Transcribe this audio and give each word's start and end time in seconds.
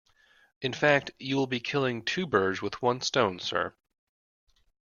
In 0.63 0.73
fact, 0.73 1.11
you 1.19 1.35
will 1.35 1.45
be 1.45 1.59
killing 1.59 2.01
two 2.03 2.25
birds 2.25 2.59
with 2.59 2.81
one 2.81 3.01
stone, 3.01 3.37
sir. 3.39 3.75